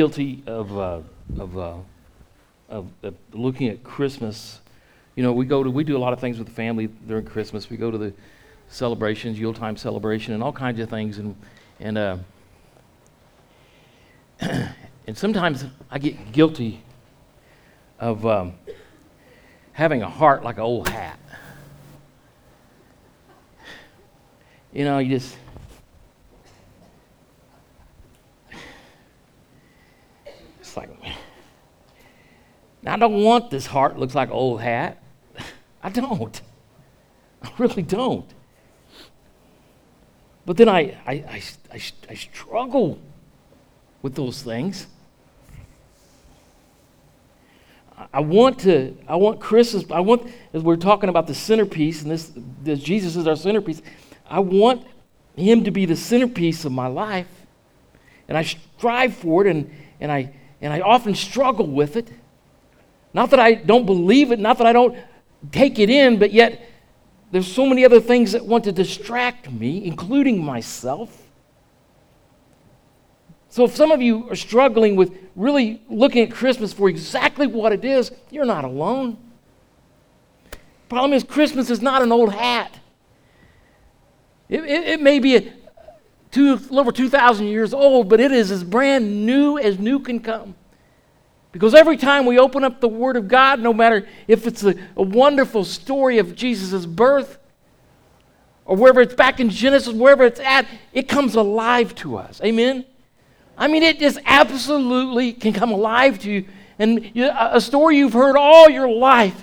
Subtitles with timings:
[0.00, 1.00] Guilty of, uh,
[1.38, 1.74] of, uh,
[2.70, 4.60] of, of looking at Christmas.
[5.14, 7.26] You know, we go to we do a lot of things with the family during
[7.26, 7.68] Christmas.
[7.68, 8.14] We go to the
[8.70, 11.36] celebrations, Yuletime celebration, and all kinds of things, and
[11.80, 12.16] and uh,
[14.40, 16.82] and sometimes I get guilty
[17.98, 18.54] of um,
[19.74, 21.20] having a heart like an old hat.
[24.72, 25.36] You know, you just
[30.70, 30.90] it's like
[32.86, 35.02] I don't want this heart looks like old hat.
[35.82, 36.40] I don't.
[37.42, 38.28] I really don't.
[40.46, 41.42] But then I, I, I,
[41.72, 42.98] I, I struggle
[44.02, 44.86] with those things.
[48.12, 52.10] I want to, I want Christmas, I want, as we're talking about the centerpiece, and
[52.10, 53.82] this, this Jesus is our centerpiece,
[54.28, 54.86] I want
[55.36, 57.28] him to be the centerpiece of my life.
[58.26, 59.70] And I strive for it, and,
[60.00, 62.10] and, I, and I often struggle with it.
[63.12, 64.96] Not that I don't believe it, not that I don't
[65.52, 66.62] take it in, but yet
[67.32, 71.26] there's so many other things that want to distract me, including myself.
[73.48, 77.72] So if some of you are struggling with really looking at Christmas for exactly what
[77.72, 79.18] it is, you're not alone.
[80.88, 82.78] Problem is, Christmas is not an old hat.
[84.48, 85.52] It, it, it may be a
[86.30, 90.54] two, over 2,000 years old, but it is as brand new as new can come.
[91.52, 94.74] Because every time we open up the Word of God, no matter if it's a,
[94.96, 97.38] a wonderful story of Jesus' birth,
[98.64, 102.40] or wherever it's back in Genesis, wherever it's at, it comes alive to us.
[102.42, 102.84] Amen?
[103.58, 106.44] I mean, it just absolutely can come alive to you.
[106.78, 109.42] And a story you've heard all your life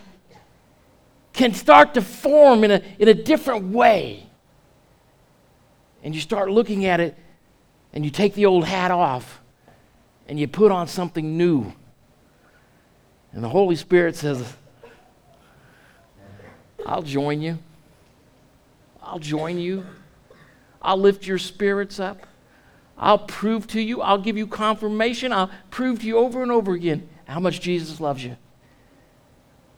[1.34, 4.28] can start to form in a, in a different way.
[6.03, 7.16] And you start looking at it,
[7.94, 9.41] and you take the old hat off,
[10.28, 11.74] and you put on something new.
[13.37, 14.55] And the Holy Spirit says,
[16.87, 17.59] I'll join you.
[18.99, 19.85] I'll join you.
[20.81, 22.25] I'll lift your spirits up.
[22.97, 26.73] I'll prove to you, I'll give you confirmation, I'll prove to you over and over
[26.73, 28.35] again how much Jesus loves you.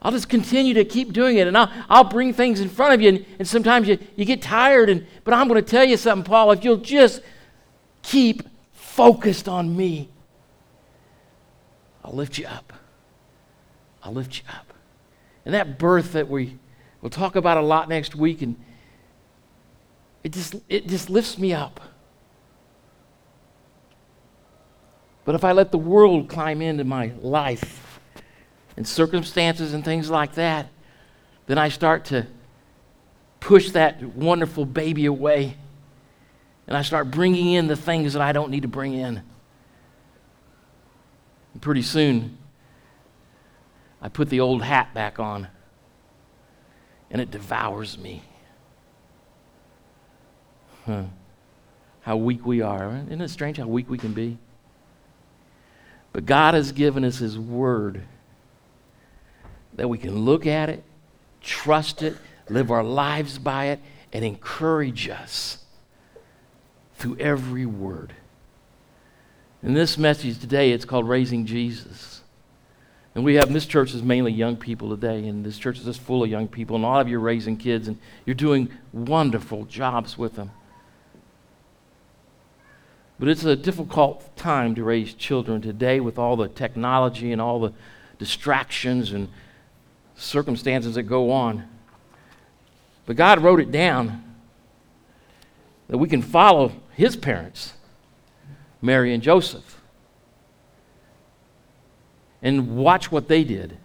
[0.00, 3.02] I'll just continue to keep doing it, and I'll, I'll bring things in front of
[3.02, 5.98] you, and, and sometimes you, you get tired, and, but I'm going to tell you
[5.98, 6.50] something, Paul.
[6.52, 7.20] If you'll just
[8.00, 10.08] keep focused on me,
[12.02, 12.72] I'll lift you up.
[14.02, 14.72] I'll lift you up.
[15.44, 16.58] And that birth that we
[17.00, 18.56] will talk about a lot next week, and
[20.22, 21.80] it just, it just lifts me up.
[25.24, 28.00] But if I let the world climb into my life
[28.76, 30.68] and circumstances and things like that,
[31.46, 32.26] then I start to
[33.38, 35.56] push that wonderful baby away.
[36.66, 39.22] And I start bringing in the things that I don't need to bring in.
[41.52, 42.38] And pretty soon,
[44.02, 45.48] I put the old hat back on,
[47.10, 48.22] and it devours me.
[50.86, 51.04] Huh.
[52.02, 53.02] How weak we are.
[53.06, 54.38] Isn't it strange how weak we can be?
[56.12, 58.02] But God has given us His Word
[59.74, 60.82] that we can look at it,
[61.40, 62.16] trust it,
[62.48, 63.80] live our lives by it,
[64.12, 65.64] and encourage us
[66.96, 68.12] through every word.
[69.62, 72.19] In this message today, it's called Raising Jesus.
[73.14, 76.00] And we have, this church is mainly young people today, and this church is just
[76.00, 79.64] full of young people, and all of you are raising kids, and you're doing wonderful
[79.64, 80.52] jobs with them.
[83.18, 87.60] But it's a difficult time to raise children today with all the technology and all
[87.60, 87.72] the
[88.18, 89.28] distractions and
[90.14, 91.68] circumstances that go on.
[93.06, 94.22] But God wrote it down
[95.88, 97.74] that we can follow his parents,
[98.80, 99.79] Mary and Joseph,
[102.42, 103.76] and watch what they did.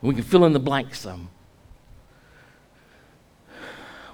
[0.00, 1.28] We can fill in the blanks some.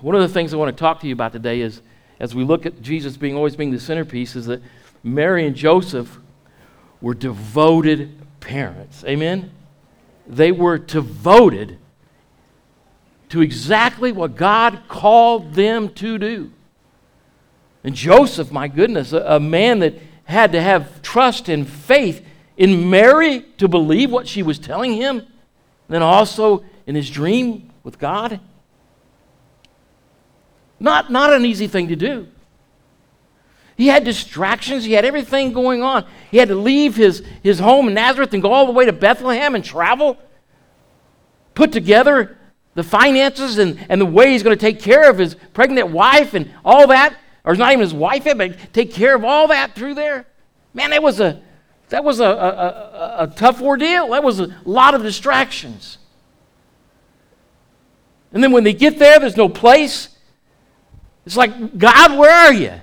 [0.01, 1.81] One of the things I want to talk to you about today is
[2.21, 4.61] as we look at Jesus being always being the centerpiece, is that
[5.03, 6.19] Mary and Joseph
[7.01, 9.05] were devoted parents.
[9.05, 9.53] Amen?
[10.27, 11.79] They were devoted
[13.29, 16.53] to exactly what God called them to do.
[17.85, 19.95] And Joseph, my goodness, a, a man that
[20.25, 22.25] had to have trust and faith
[22.59, 25.27] in Mary to believe what she was telling him,
[25.89, 28.41] then also in his dream with God.
[30.81, 32.27] Not, not an easy thing to do.
[33.77, 34.85] He had distractions.
[34.85, 36.05] He had everything going on.
[36.33, 38.93] He had to leave his, his home in Nazareth and go all the way to
[38.93, 40.19] Bethlehem and travel,
[41.55, 42.37] put together
[42.75, 46.35] the finances and, and the way he's going to take care of his pregnant wife
[46.35, 47.17] and all that.
[47.45, 50.27] Or not even his wife, but take care of all that through there.
[50.75, 51.41] Man, that was a
[51.89, 54.11] that was a, a, a, a tough ordeal.
[54.11, 55.99] That was a lot of distractions.
[58.33, 60.09] And then when they get there, there's no place.
[61.25, 62.75] It's like, God, where are you?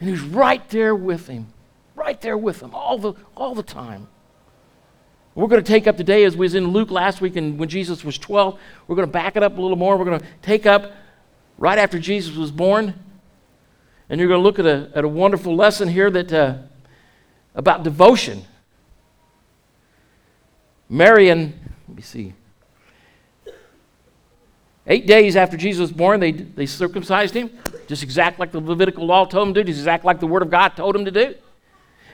[0.00, 1.48] And he's right there with him,
[1.94, 4.08] right there with him all the, all the time.
[5.34, 7.68] We're going to take up today, as we was in Luke last week, and when
[7.68, 9.96] Jesus was 12, we're going to back it up a little more.
[9.96, 10.92] We're going to take up
[11.56, 12.94] right after Jesus was born.
[14.08, 16.58] And you're going to look at a, at a wonderful lesson here that, uh,
[17.54, 18.44] about devotion.
[20.88, 21.52] Mary and,
[21.88, 22.34] let me see,
[24.86, 27.50] eight days after Jesus was born, they, they circumcised him,
[27.86, 30.42] just exact like the Levitical law told him to do, just exact like the Word
[30.42, 31.34] of God told him to do.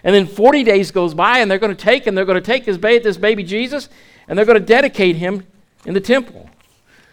[0.04, 2.46] And then 40 days goes by, and they're going to take and they're going to
[2.46, 3.88] take his ba- this baby Jesus,
[4.28, 5.46] and they're going to dedicate him
[5.84, 6.48] in the temple.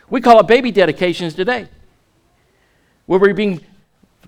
[0.09, 1.67] We call it baby dedications today,
[3.05, 3.61] where we're being,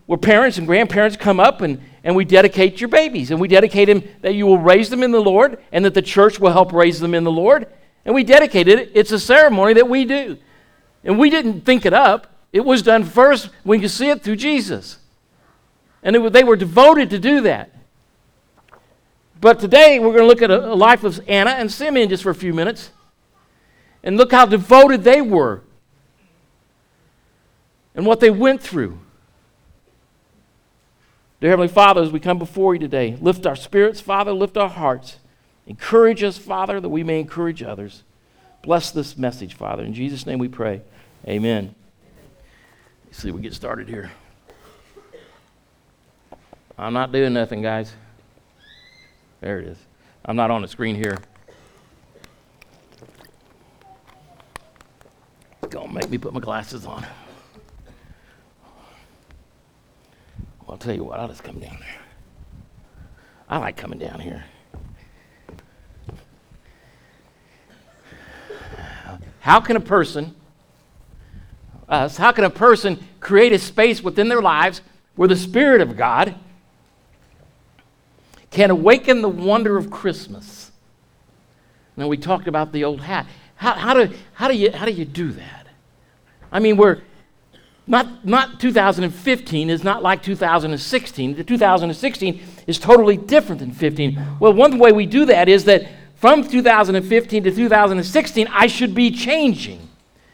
[0.05, 3.87] where parents and grandparents come up and, and we dedicate your babies, and we dedicate
[3.87, 6.71] them that you will raise them in the Lord, and that the church will help
[6.71, 7.67] raise them in the Lord.
[8.05, 8.91] And we dedicate it.
[8.93, 10.37] It's a ceremony that we do.
[11.03, 12.31] And we didn't think it up.
[12.53, 13.49] It was done first.
[13.65, 14.99] We can see it through Jesus.
[16.03, 17.71] And it, they were devoted to do that.
[19.41, 22.21] But today we're going to look at a, a life of Anna and Simeon just
[22.21, 22.91] for a few minutes.
[24.03, 25.63] And look how devoted they were
[27.95, 28.99] and what they went through.
[31.41, 34.69] Dear Heavenly Father, as we come before you today, lift our spirits, Father, lift our
[34.69, 35.17] hearts.
[35.67, 38.03] Encourage us, Father, that we may encourage others.
[38.61, 39.83] Bless this message, Father.
[39.83, 40.81] In Jesus' name we pray.
[41.27, 41.75] Amen.
[43.05, 44.11] Let's see, we get started here.
[46.77, 47.93] I'm not doing nothing, guys.
[49.41, 49.77] There it is.
[50.23, 51.17] I'm not on the screen here.
[55.63, 57.05] It's Gonna make me put my glasses on.
[60.65, 62.01] Well, I'll tell you what, I'll just come down there.
[63.47, 64.45] I like coming down here.
[69.39, 70.35] How can a person
[71.87, 74.81] us, how can a person create a space within their lives
[75.15, 76.33] where the Spirit of God
[78.49, 80.71] can awaken the wonder of Christmas?
[81.95, 83.27] Now, we talked about the old hat.
[83.55, 85.67] How, how, do, how, do, you, how do you do that?
[86.51, 87.01] I mean, we're
[87.87, 91.35] not, not 2015 is not like 2016.
[91.35, 94.37] The 2016 is totally different than 15.
[94.39, 99.11] Well, one way we do that is that from 2015 to 2016, I should be
[99.11, 99.87] changing.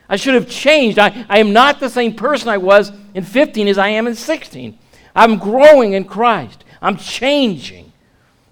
[0.08, 1.00] I should have changed.
[1.00, 4.16] I, I am not the same person I was in 15 as I am in
[4.16, 4.78] 16.
[5.16, 6.64] I'm growing in Christ.
[6.82, 7.92] I'm changing.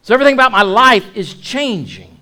[0.01, 2.17] So everything about my life is changing.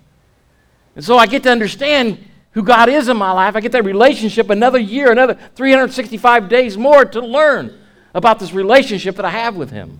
[0.96, 2.24] And so I get to understand
[2.57, 3.55] who God is in my life.
[3.55, 7.71] I get that relationship another year, another 365 days more to learn
[8.15, 9.99] about this relationship that I have with Him.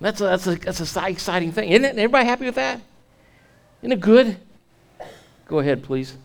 [0.00, 1.68] That's a, that's a, that's a exciting thing.
[1.68, 1.98] Isn't it?
[1.98, 2.80] Everybody happy with that?
[3.82, 4.38] Isn't it good?
[5.48, 6.16] Go ahead, please.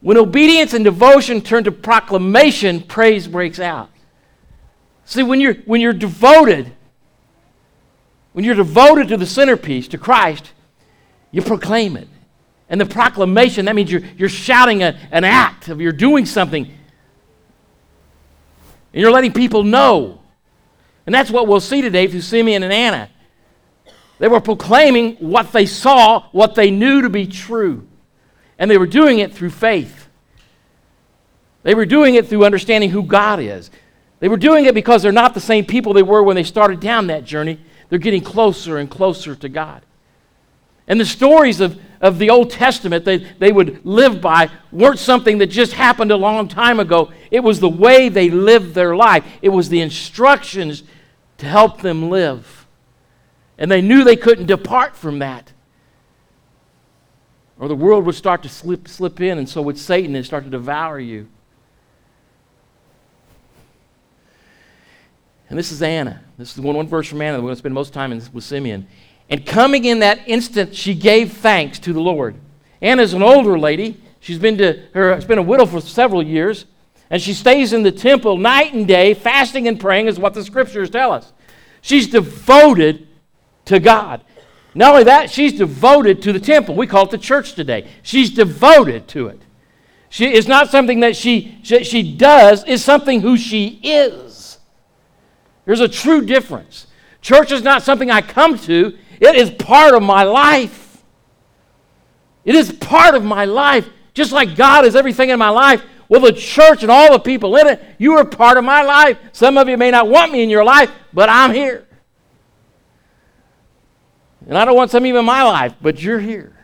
[0.00, 3.90] When obedience and devotion turn to proclamation, praise breaks out.
[5.06, 6.70] See, when you're, when you're devoted,
[8.32, 10.52] when you're devoted to the centerpiece, to Christ,
[11.32, 12.06] you proclaim it.
[12.68, 16.64] And the proclamation, that means you're, you're shouting a, an act of you're doing something.
[16.64, 16.74] And
[18.92, 20.20] you're letting people know.
[21.04, 23.10] And that's what we'll see today through Simeon and Anna.
[24.18, 27.86] They were proclaiming what they saw, what they knew to be true.
[28.58, 30.08] And they were doing it through faith.
[31.62, 33.70] They were doing it through understanding who God is.
[34.18, 36.80] They were doing it because they're not the same people they were when they started
[36.80, 37.60] down that journey.
[37.88, 39.82] They're getting closer and closer to God.
[40.88, 45.38] And the stories of, of the Old Testament they, they would live by weren't something
[45.38, 47.12] that just happened a long time ago.
[47.30, 50.82] It was the way they lived their life, it was the instructions
[51.38, 52.66] to help them live.
[53.58, 55.52] And they knew they couldn't depart from that
[57.58, 60.44] or the world would start to slip, slip in, and so would Satan and start
[60.44, 61.28] to devour you.
[65.48, 66.22] And this is Anna.
[66.36, 67.38] This is the one, one verse from Anna.
[67.38, 68.88] We're going to spend most time in, with Simeon.
[69.28, 72.36] And coming in that instant, she gave thanks to the Lord.
[72.80, 74.00] Anna's an older lady.
[74.20, 76.66] She's been, to her, she's been a widow for several years.
[77.10, 80.44] And she stays in the temple night and day, fasting and praying, is what the
[80.44, 81.32] scriptures tell us.
[81.80, 83.06] She's devoted
[83.66, 84.22] to God.
[84.74, 86.74] Not only that, she's devoted to the temple.
[86.74, 87.88] We call it the church today.
[88.02, 89.40] She's devoted to it.
[90.08, 94.58] She, it's not something that she, she, she does, it's something who she is.
[95.64, 96.86] There's a true difference.
[97.22, 101.02] Church is not something I come to, it is part of my life.
[102.44, 103.88] It is part of my life.
[104.14, 107.56] Just like God is everything in my life, Well, the church and all the people
[107.56, 109.18] in it, you are part of my life.
[109.32, 111.86] Some of you may not want me in your life, but I'm here.
[114.48, 116.56] And I don't want some of you in my life, but you're here.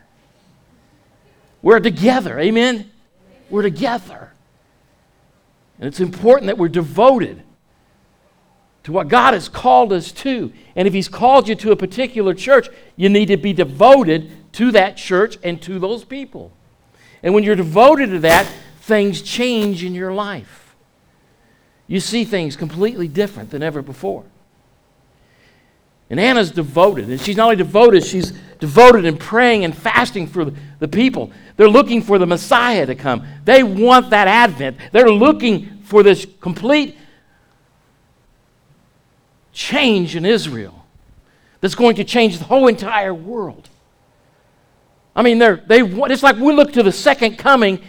[1.60, 2.38] We're together.
[2.38, 2.90] Amen?
[3.50, 4.32] We're together.
[5.78, 7.42] And it's important that we're devoted
[8.84, 10.52] to what God has called us to.
[10.74, 14.70] And if He's called you to a particular church, you need to be devoted to
[14.72, 16.52] that church and to those people.
[17.22, 18.46] And when you're devoted to that,
[18.80, 20.74] things change in your life.
[21.86, 24.24] You see things completely different than ever before.
[26.10, 27.08] And Anna's devoted.
[27.08, 31.32] And she's not only devoted, she's devoted in praying and fasting for the people.
[31.56, 33.26] They're looking for the Messiah to come.
[33.44, 34.76] They want that advent.
[34.92, 36.98] They're looking for this complete
[39.52, 40.84] change in Israel
[41.60, 43.68] that's going to change the whole entire world.
[45.14, 47.80] I mean, they're, they, it's like we look to the second coming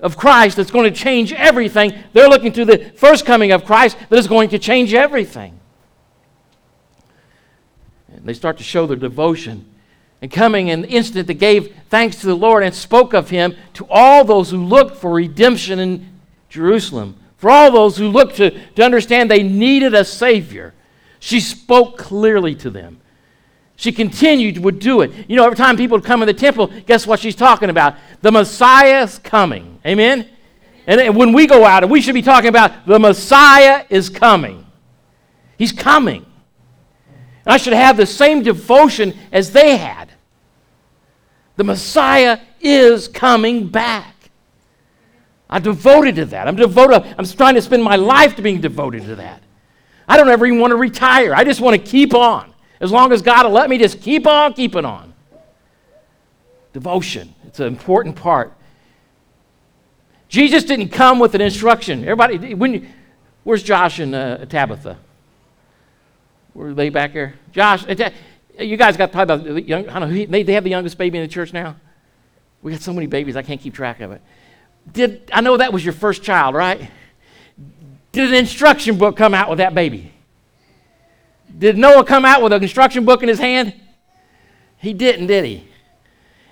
[0.00, 1.94] of Christ that's going to change everything.
[2.12, 5.58] They're looking to the first coming of Christ that is going to change everything.
[8.12, 9.64] And they start to show their devotion.
[10.20, 13.56] And coming in the instant they gave thanks to the Lord and spoke of him
[13.74, 16.08] to all those who looked for redemption in
[16.48, 17.16] Jerusalem.
[17.36, 20.74] For all those who looked to, to understand they needed a Savior.
[21.22, 23.00] She spoke clearly to them.
[23.76, 25.12] She continued would do it.
[25.30, 27.94] You know, every time people come in the temple, guess what she's talking about?
[28.22, 29.78] The Messiah's coming.
[29.86, 30.28] Amen?
[30.84, 34.66] And when we go out, we should be talking about the Messiah is coming.
[35.56, 36.26] He's coming.
[37.44, 40.10] And I should have the same devotion as they had.
[41.54, 44.16] The Messiah is coming back.
[45.48, 46.48] I'm devoted to that.
[46.48, 47.14] I'm devoted.
[47.16, 49.41] I'm trying to spend my life to being devoted to that.
[50.08, 51.34] I don't ever even want to retire.
[51.34, 52.52] I just want to keep on.
[52.80, 55.14] As long as God will let me just keep on keeping on.
[56.72, 57.34] Devotion.
[57.46, 58.52] It's an important part.
[60.28, 62.02] Jesus didn't come with an instruction.
[62.02, 62.86] Everybody, when you,
[63.44, 64.98] where's Josh and uh, Tabitha?
[66.54, 67.34] Were they back here?
[67.52, 68.10] Josh, uh,
[68.58, 70.98] you guys got probably about the young, I don't know, they, they have the youngest
[70.98, 71.76] baby in the church now?
[72.62, 74.22] We got so many babies, I can't keep track of it.
[74.90, 76.90] Did, I know that was your first child, right?
[78.12, 80.12] Did an instruction book come out with that baby?
[81.58, 83.74] Did Noah come out with an instruction book in his hand?
[84.78, 85.68] He didn't, did he?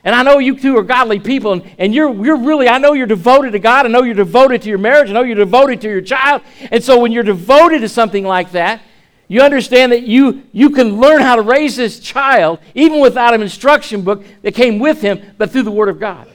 [0.03, 2.95] And I know you two are godly people, and, and you're, you're really, I know
[2.95, 3.85] you're devoted to God.
[3.85, 5.11] I know you're devoted to your marriage.
[5.11, 6.41] I know you're devoted to your child.
[6.71, 8.81] And so when you're devoted to something like that,
[9.29, 13.43] you understand that you, you can learn how to raise this child even without an
[13.43, 16.30] instruction book that came with him, but through the Word of God.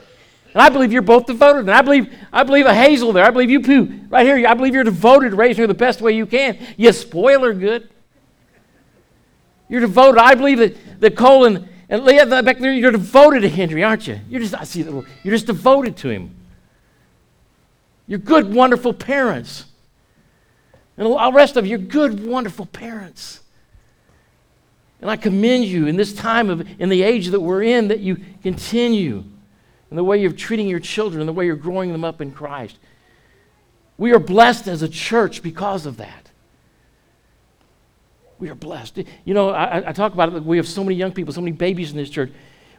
[0.56, 1.58] And I believe you're both devoted.
[1.58, 3.26] And I believe, I believe a Hazel there.
[3.26, 4.48] I believe you, Pooh, right here.
[4.48, 6.56] I believe you're devoted to raising her the best way you can.
[6.78, 7.90] You spoil her good.
[9.68, 10.18] You're devoted.
[10.18, 14.18] I believe that, that Cole and, Leah back there, you're devoted to Henry, aren't you?
[14.30, 16.34] You're just, I see you're just devoted to him.
[18.06, 19.66] You're good, wonderful parents.
[20.96, 23.40] And all the rest of you, you're good, wonderful parents.
[25.02, 28.00] And I commend you in this time of, in the age that we're in, that
[28.00, 29.24] you continue
[29.90, 32.32] in the way you're treating your children, in the way you're growing them up in
[32.32, 32.76] Christ.
[33.98, 36.30] We are blessed as a church because of that.
[38.38, 38.98] We are blessed.
[39.24, 41.56] You know, I, I talk about it, we have so many young people, so many
[41.56, 42.30] babies in this church.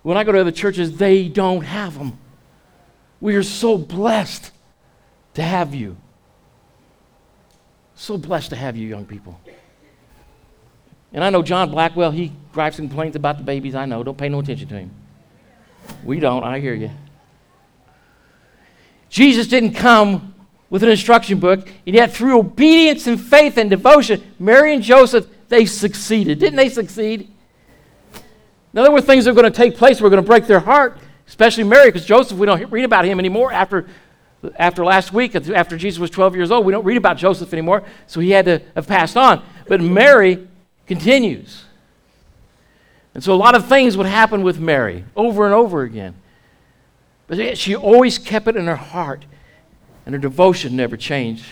[0.04, 2.20] When I go to other churches, they don't have them.
[3.20, 4.52] We are so blessed
[5.34, 5.98] to have you.
[7.96, 9.42] So blessed to have you, young people.
[11.14, 13.74] And I know John Blackwell, he gripes and complains about the babies.
[13.74, 14.04] I know.
[14.04, 14.92] Don't pay no attention to him.
[16.04, 16.44] We don't.
[16.44, 16.92] I hear you.
[19.10, 20.34] Jesus didn't come
[20.70, 25.28] with an instruction book, and yet through obedience and faith and devotion, Mary and Joseph
[25.50, 26.40] they succeeded.
[26.40, 27.30] Didn't they succeed?
[28.74, 30.46] Now, there were things that were going to take place that were going to break
[30.46, 33.88] their heart, especially Mary, because Joseph, we don't read about him anymore after,
[34.58, 36.66] after last week, after Jesus was 12 years old.
[36.66, 39.44] We don't read about Joseph anymore, so he had to have passed on.
[39.68, 40.48] But Mary
[40.86, 41.64] continues.
[43.18, 46.14] And so a lot of things would happen with Mary over and over again.
[47.26, 49.26] But she always kept it in her heart,
[50.06, 51.44] and her devotion never changed.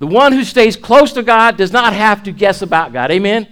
[0.00, 3.12] The one who stays close to God does not have to guess about God.
[3.12, 3.46] Amen?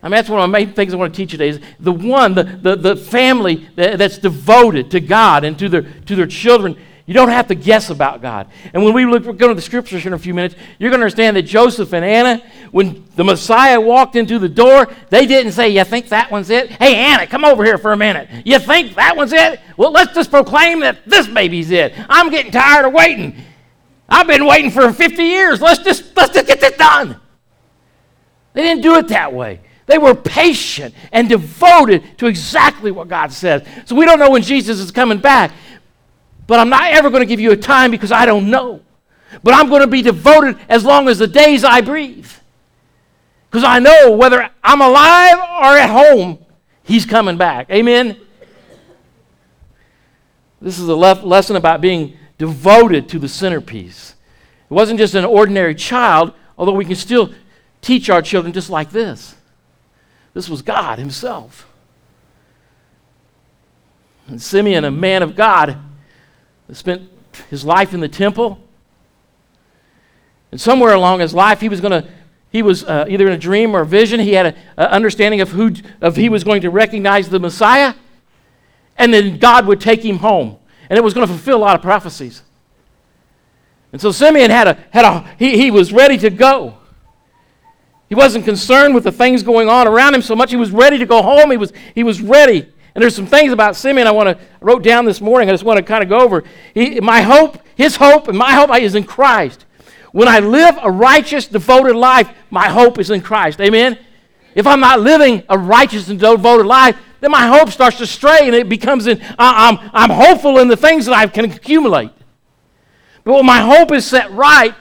[0.00, 1.90] I mean, that's one of my main things I want to teach today is the
[1.90, 6.28] one, the, the, the family that, that's devoted to God and to their, to their
[6.28, 6.76] children.
[7.10, 8.46] You don't have to guess about God.
[8.72, 11.04] And when we look, going to the scriptures in a few minutes, you're going to
[11.06, 12.40] understand that Joseph and Anna,
[12.70, 16.70] when the Messiah walked into the door, they didn't say, You think that one's it?
[16.70, 18.46] Hey, Anna, come over here for a minute.
[18.46, 19.58] You think that one's it?
[19.76, 21.94] Well, let's just proclaim that this baby's it.
[22.08, 23.34] I'm getting tired of waiting.
[24.08, 25.60] I've been waiting for 50 years.
[25.60, 27.20] Let's just, let's just get this done.
[28.52, 29.62] They didn't do it that way.
[29.86, 33.66] They were patient and devoted to exactly what God says.
[33.86, 35.50] So we don't know when Jesus is coming back.
[36.50, 38.80] But I'm not ever going to give you a time because I don't know.
[39.44, 42.26] But I'm going to be devoted as long as the days I breathe.
[43.48, 46.44] Because I know whether I'm alive or at home,
[46.82, 47.70] He's coming back.
[47.70, 48.16] Amen?
[50.60, 54.16] This is a lesson about being devoted to the centerpiece.
[54.68, 57.32] It wasn't just an ordinary child, although we can still
[57.80, 59.36] teach our children just like this.
[60.34, 61.68] This was God Himself.
[64.26, 65.78] And Simeon, a man of God,
[66.76, 67.08] spent
[67.48, 68.58] his life in the temple.
[70.50, 72.08] And somewhere along his life, he was going to,
[72.50, 74.20] he was uh, either in a dream or a vision.
[74.20, 77.94] He had an understanding of who, of he was going to recognize the Messiah,
[78.96, 80.58] and then God would take him home,
[80.88, 82.42] and it was going to fulfill a lot of prophecies.
[83.92, 86.76] And so Simeon had a, had a he, he was ready to go.
[88.08, 90.50] He wasn't concerned with the things going on around him so much.
[90.50, 91.50] He was ready to go home.
[91.50, 92.72] He was, he was ready.
[92.94, 95.48] And there's some things about Simeon I want to wrote down this morning.
[95.48, 96.42] I just want to kind of go over.
[96.74, 99.64] He, my hope, his hope, and my hope is in Christ.
[100.12, 103.60] When I live a righteous, devoted life, my hope is in Christ.
[103.60, 103.98] Amen.
[104.54, 108.40] If I'm not living a righteous and devoted life, then my hope starts to stray,
[108.46, 109.20] and it becomes in.
[109.38, 112.10] I'm I'm hopeful in the things that I can accumulate.
[113.22, 114.74] But when my hope is set right,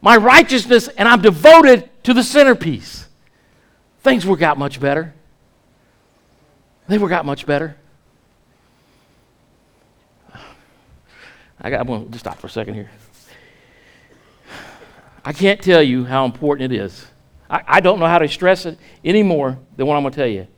[0.00, 3.08] my righteousness, and I'm devoted to the centerpiece,
[4.00, 5.14] things work out much better.
[6.88, 7.76] They work out much better.
[11.60, 12.90] I got, I'm going to stop for a second here.
[15.24, 17.06] I can't tell you how important it is.
[17.48, 20.16] I, I don't know how to stress it any more than what I'm going to
[20.18, 20.48] tell you.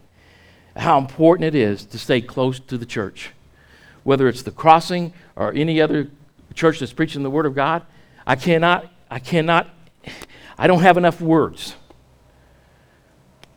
[0.74, 3.30] How important it is to stay close to the church.
[4.02, 6.10] Whether it's the crossing or any other
[6.54, 7.84] church that's preaching the Word of God,
[8.26, 9.68] I cannot, I cannot,
[10.56, 11.74] I don't have enough words.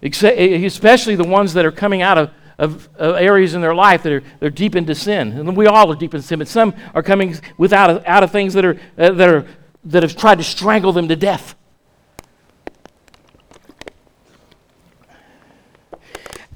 [0.02, 4.12] Especially the ones that are coming out of, of, of, areas in their life that
[4.12, 5.32] are they're deep into sin.
[5.32, 8.54] And we all are deep in sin, but some are coming without out of things
[8.54, 9.48] that, are, uh, that, are,
[9.86, 11.56] that have tried to strangle them to death.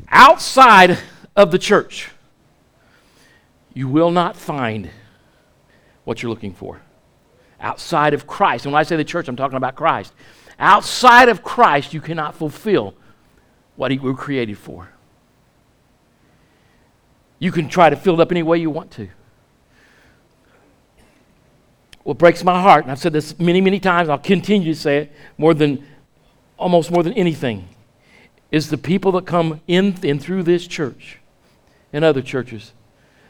[0.10, 0.98] Outside
[1.36, 2.10] of the church,
[3.74, 4.90] you will not find
[6.04, 6.82] what you're looking for.
[7.60, 10.14] Outside of Christ, and when I say the church, I'm talking about Christ.
[10.60, 12.96] Outside of Christ, you cannot fulfill
[13.76, 14.90] what you were created for.
[17.42, 19.10] You can try to fill it up any way you want to.
[22.04, 24.98] What breaks my heart, and I've said this many, many times, I'll continue to say
[24.98, 25.84] it more than
[26.56, 27.68] almost more than anything,
[28.52, 31.18] is the people that come in and through this church
[31.92, 32.74] and other churches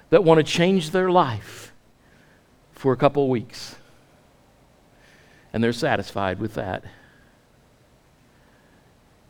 [0.09, 1.71] that want to change their life
[2.73, 3.77] for a couple of weeks.
[5.53, 6.83] And they're satisfied with that.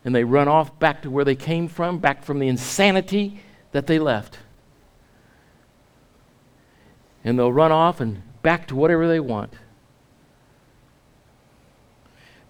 [0.04, 3.40] And they run off back to where they came from, back from the insanity
[3.70, 4.38] that they left.
[7.24, 9.52] And they'll run off and back to whatever they want.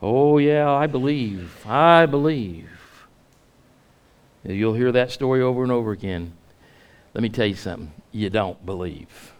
[0.00, 1.64] Oh, yeah, I believe.
[1.66, 2.68] I believe.
[4.44, 6.32] You'll hear that story over and over again.
[7.14, 7.92] Let me tell you something.
[8.10, 9.32] You don't believe.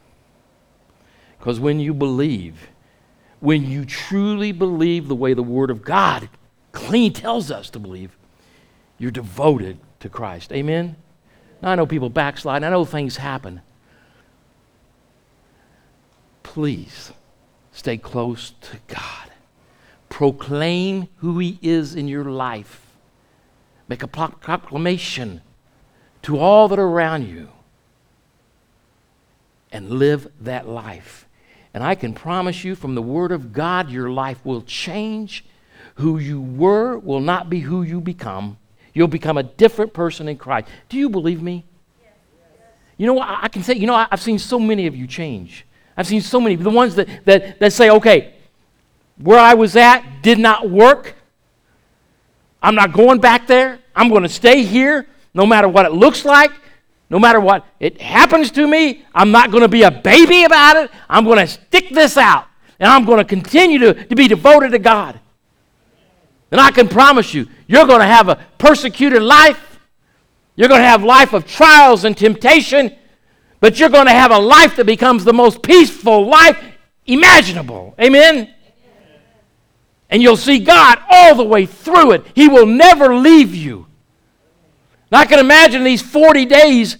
[1.38, 2.68] Because when you believe,
[3.40, 6.28] when you truly believe the way the Word of God
[6.70, 8.16] clean tells us to believe,
[8.98, 10.52] you're devoted to Christ.
[10.52, 10.94] Amen?
[11.60, 13.62] Now, I know people backslide, I know things happen.
[16.52, 17.12] Please
[17.72, 19.30] stay close to God.
[20.10, 22.92] Proclaim who He is in your life.
[23.88, 25.40] Make a proclamation
[26.20, 27.48] to all that are around you
[29.72, 31.26] and live that life.
[31.72, 35.46] And I can promise you from the Word of God, your life will change.
[35.94, 38.58] Who you were will not be who you become.
[38.92, 40.68] You'll become a different person in Christ.
[40.90, 41.64] Do you believe me?
[42.98, 43.30] You know what?
[43.30, 45.64] I can say, you know, I've seen so many of you change.
[46.02, 46.56] I've seen so many.
[46.56, 48.34] The ones that, that, that say, okay,
[49.18, 51.14] where I was at did not work.
[52.60, 53.78] I'm not going back there.
[53.94, 56.50] I'm going to stay here no matter what it looks like.
[57.08, 60.76] No matter what it happens to me, I'm not going to be a baby about
[60.76, 60.90] it.
[61.08, 62.46] I'm going to stick this out.
[62.80, 65.20] And I'm going to continue to, to be devoted to God.
[66.50, 69.78] And I can promise you, you're going to have a persecuted life.
[70.56, 72.96] You're going to have life of trials and temptation.
[73.62, 76.60] But you're going to have a life that becomes the most peaceful life
[77.06, 77.94] imaginable.
[78.00, 78.52] Amen?
[80.10, 82.26] And you'll see God all the way through it.
[82.34, 83.86] He will never leave you.
[85.12, 86.96] I can imagine these 40 days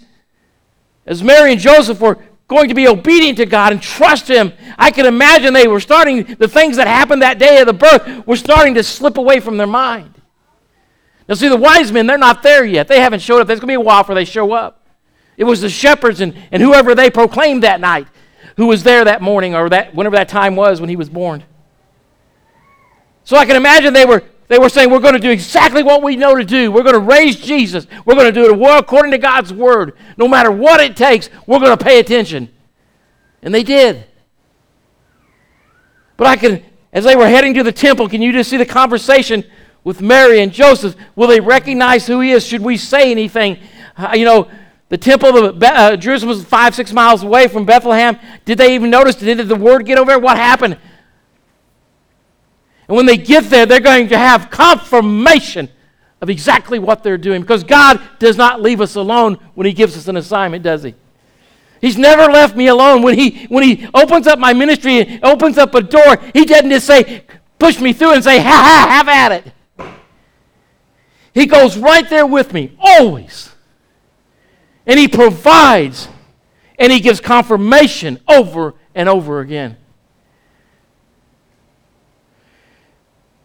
[1.05, 4.53] as Mary and Joseph were going to be obedient to God and trust Him.
[4.79, 8.25] I can imagine they were starting, the things that happened that day of the birth
[8.25, 10.15] were starting to slip away from their mind.
[11.29, 12.87] Now, see, the wise men, they're not there yet.
[12.87, 13.49] They haven't showed up.
[13.49, 14.82] There's going to be a while before they show up.
[15.37, 18.07] It was the shepherds and, and whoever they proclaimed that night.
[18.57, 21.43] who was there that morning or that whenever that time was when he was born.
[23.25, 26.03] So I can imagine they were they were saying, We're going to do exactly what
[26.03, 26.71] we know to do.
[26.71, 27.87] We're going to raise Jesus.
[28.05, 29.95] We're going to do it according to God's word.
[30.19, 32.51] No matter what it takes, we're going to pay attention.
[33.43, 34.05] And they did.
[36.19, 38.67] But I can, as they were heading to the temple, can you just see the
[38.67, 39.43] conversation
[39.85, 40.97] with Mary and Joseph?
[41.17, 42.47] Will they recognize who he is?
[42.47, 43.59] Should we say anything?
[43.97, 44.51] Uh, you know,
[44.93, 48.19] the temple of uh, Jerusalem was five, six miles away from Bethlehem.
[48.45, 49.15] Did they even notice?
[49.15, 50.19] Did the word get over there?
[50.19, 50.77] What happened?
[52.89, 55.71] And when they get there, they're going to have confirmation
[56.21, 59.97] of exactly what they're doing because God does not leave us alone when He gives
[59.97, 60.95] us an assignment, does He?
[61.81, 63.01] He's never left me alone.
[63.01, 66.69] When he, when he opens up my ministry and opens up a door, he doesn't
[66.69, 67.25] just say,
[67.59, 69.95] push me through and say, ha ha, have at it.
[71.33, 73.52] He goes right there with me, always.
[74.87, 76.09] And he provides
[76.79, 79.77] and he gives confirmation over and over again.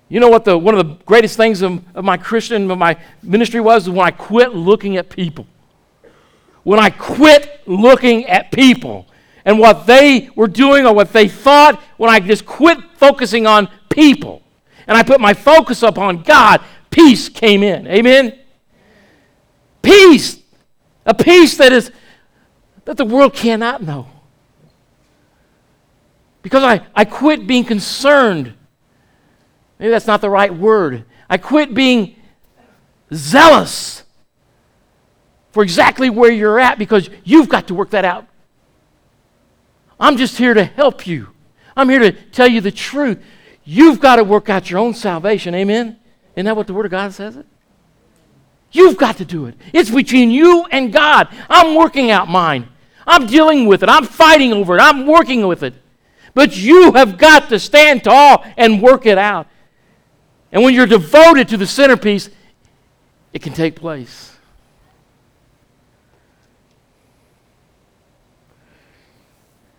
[0.09, 2.97] You know what the, one of the greatest things of, of my Christian, of my
[3.21, 3.89] ministry was?
[3.89, 5.45] When I quit looking at people.
[6.63, 9.05] When I quit looking at people
[9.45, 13.69] and what they were doing or what they thought, when I just quit focusing on
[13.89, 14.41] people
[14.87, 17.87] and I put my focus upon God, peace came in.
[17.87, 18.37] Amen?
[19.81, 20.36] Peace.
[21.07, 21.91] A peace that is
[22.85, 24.07] that the world cannot know.
[26.43, 28.53] Because I, I quit being concerned
[29.79, 31.05] Maybe that's not the right word.
[31.29, 32.15] I quit being
[33.13, 34.03] zealous
[35.51, 38.27] for exactly where you're at because you've got to work that out.
[39.99, 41.29] I'm just here to help you.
[41.75, 43.23] I'm here to tell you the truth.
[43.63, 45.53] You've got to work out your own salvation.
[45.53, 45.99] Amen?
[46.35, 47.45] Isn't that what the Word of God says it?
[48.71, 49.55] You've got to do it.
[49.73, 51.29] It's between you and God.
[51.49, 52.67] I'm working out mine.
[53.05, 53.89] I'm dealing with it.
[53.89, 54.81] I'm fighting over it.
[54.81, 55.73] I'm working with it.
[56.33, 59.47] But you have got to stand tall and work it out.
[60.51, 62.29] And when you're devoted to the centerpiece,
[63.33, 64.37] it can take place.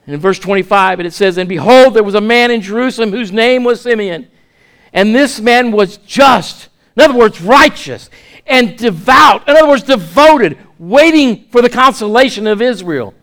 [0.07, 3.31] And in verse 25, it says, And behold, there was a man in Jerusalem whose
[3.31, 4.31] name was Simeon.
[4.95, 8.09] And this man was just, in other words, righteous,
[8.49, 13.15] and devout, in other words, devoted, waiting for the consolation of Israel,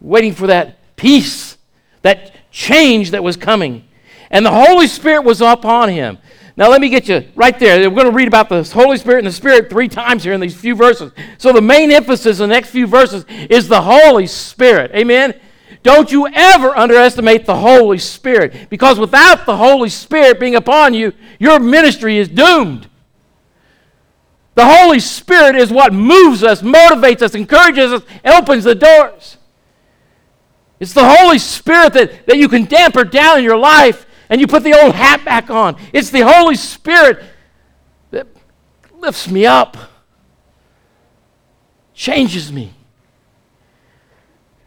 [0.00, 1.56] waiting for that peace,
[2.02, 3.86] that change that was coming
[4.30, 6.18] and the Holy Spirit was upon him.
[6.56, 7.88] Now, let me get you right there.
[7.88, 10.40] We're going to read about the Holy Spirit and the Spirit three times here in
[10.40, 11.12] these few verses.
[11.36, 14.90] So, the main emphasis in the next few verses is the Holy Spirit.
[14.94, 15.38] Amen?
[15.82, 21.12] Don't you ever underestimate the Holy Spirit because without the Holy Spirit being upon you,
[21.38, 22.88] your ministry is doomed.
[24.56, 29.36] The Holy Spirit is what moves us, motivates us, encourages us, and opens the doors.
[30.80, 34.46] It's the Holy Spirit that, that you can damper down in your life and you
[34.46, 35.76] put the old hat back on.
[35.92, 37.22] It's the Holy Spirit
[38.12, 38.26] that
[38.94, 39.76] lifts me up,
[41.92, 42.72] changes me.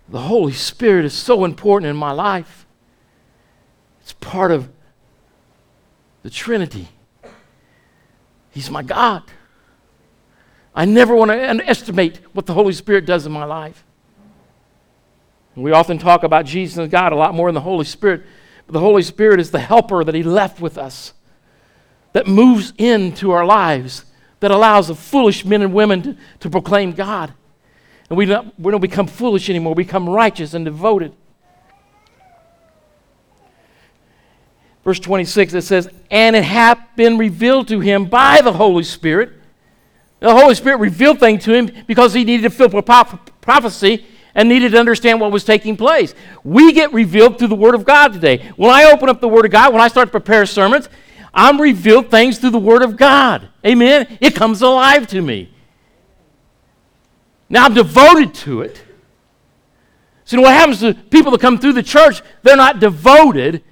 [0.07, 2.67] The Holy Spirit is so important in my life.
[4.01, 4.69] It's part of
[6.21, 6.89] the Trinity.
[8.51, 9.23] He's my God.
[10.75, 13.83] I never want to underestimate what the Holy Spirit does in my life.
[15.55, 18.23] we often talk about Jesus and God a lot more than the Holy Spirit
[18.65, 21.13] But the Holy Spirit is the helper that He left with us,
[22.13, 24.05] that moves into our lives,
[24.41, 27.33] that allows the foolish men and women to, to proclaim God.
[28.09, 31.13] And we don't, we don't become foolish anymore, we become righteous and devoted.
[34.83, 39.33] Verse 26, it says, And it hath been revealed to him by the Holy Spirit.
[40.19, 42.81] The Holy Spirit revealed things to him because he needed to fulfill
[43.41, 44.05] prophecy
[44.35, 46.13] and needed to understand what was taking place.
[46.43, 48.51] We get revealed through the Word of God today.
[48.57, 50.89] When I open up the Word of God, when I start to prepare sermons,
[51.33, 53.49] I'm revealed things through the Word of God.
[53.65, 54.17] Amen?
[54.19, 55.53] It comes alive to me.
[57.49, 58.83] Now I'm devoted to it.
[60.25, 62.21] So, what happens to people that come through the church?
[62.43, 63.63] They're not devoted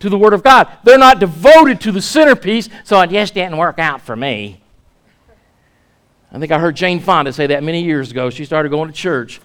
[0.00, 0.68] to the Word of God.
[0.84, 4.61] They're not devoted to the centerpiece, so it just didn't work out for me.
[6.32, 8.30] I think I heard Jane Fonda say that many years ago.
[8.30, 9.40] She started going to church.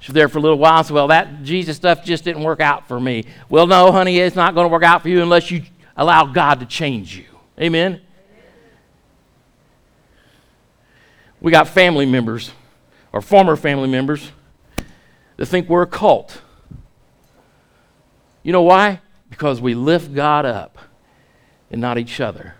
[0.00, 2.60] She was there for a little while said, Well, that Jesus stuff just didn't work
[2.60, 3.24] out for me.
[3.48, 5.62] Well, no, honey, it's not going to work out for you unless you
[5.96, 7.24] allow God to change you.
[7.58, 8.02] Amen?
[11.40, 12.50] We got family members,
[13.12, 14.30] or former family members,
[15.36, 16.42] that think we're a cult.
[18.42, 19.00] You know why?
[19.30, 20.78] Because we lift God up
[21.70, 22.54] and not each other.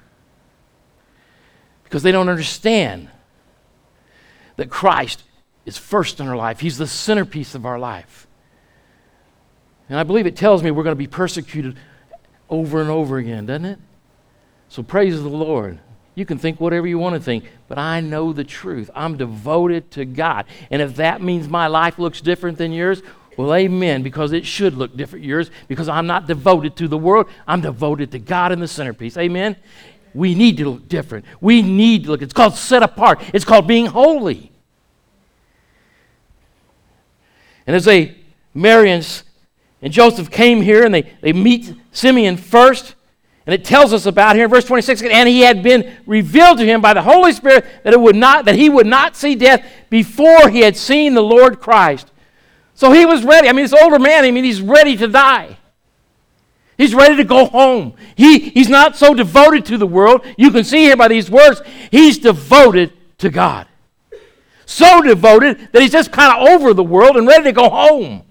[1.84, 3.08] Because they don't understand
[4.56, 5.22] that Christ
[5.64, 6.60] is first in our life.
[6.60, 8.26] He's the centerpiece of our life.
[9.88, 11.76] And I believe it tells me we're going to be persecuted
[12.48, 13.78] over and over again, doesn't it?
[14.68, 15.78] So praise the Lord.
[16.14, 18.90] You can think whatever you want to think, but I know the truth.
[18.94, 20.46] I'm devoted to God.
[20.70, 23.02] And if that means my life looks different than yours,
[23.36, 27.28] well, amen, because it should look different yours, because I'm not devoted to the world.
[27.46, 29.18] I'm devoted to God in the centerpiece.
[29.18, 29.56] Amen?
[30.16, 31.24] We need to look different.
[31.40, 32.22] We need to look.
[32.22, 34.50] It's called set apart, it's called being holy.
[37.66, 38.16] And as they,
[38.54, 39.22] Mary and,
[39.82, 42.94] and Joseph came here and they, they meet Simeon first,
[43.44, 46.64] and it tells us about here in verse 26, and he had been revealed to
[46.64, 49.64] him by the Holy Spirit that it would not that he would not see death
[49.90, 52.10] before he had seen the Lord Christ.
[52.74, 53.48] So he was ready.
[53.48, 55.58] I mean, this older man, I mean, he's ready to die.
[56.76, 57.94] He's ready to go home.
[58.16, 60.26] He, he's not so devoted to the world.
[60.36, 63.66] You can see here by these words, he's devoted to God.
[64.66, 68.24] So devoted that he's just kind of over the world and ready to go home.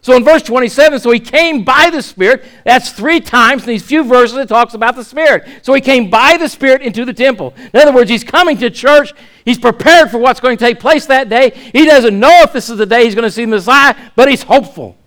[0.00, 2.44] So in verse 27, so he came by the Spirit.
[2.64, 5.48] That's three times in these few verses it talks about the Spirit.
[5.62, 7.54] So he came by the Spirit into the temple.
[7.72, 9.12] In other words, he's coming to church.
[9.44, 11.50] He's prepared for what's going to take place that day.
[11.50, 14.28] He doesn't know if this is the day he's going to see the Messiah, but
[14.28, 14.97] he's hopeful.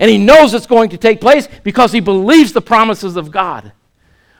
[0.00, 3.72] And he knows it's going to take place because he believes the promises of God.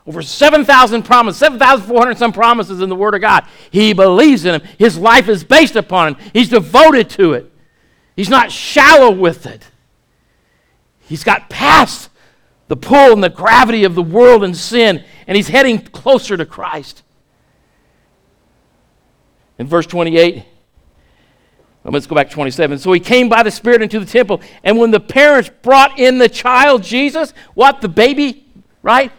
[0.07, 3.46] Over 7,000 promises, 7,400 some promises in the Word of God.
[3.70, 4.68] He believes in them.
[4.79, 6.23] His life is based upon them.
[6.33, 7.53] He's devoted to it.
[8.16, 9.68] He's not shallow with it.
[11.01, 12.09] He's got past
[12.68, 16.46] the pull and the gravity of the world and sin, and he's heading closer to
[16.46, 17.03] Christ.
[19.59, 20.44] In verse 28, well,
[21.84, 22.78] let's go back to 27.
[22.78, 26.18] So he came by the Spirit into the temple, and when the parents brought in
[26.18, 28.46] the child Jesus, what, the baby,
[28.82, 29.12] right?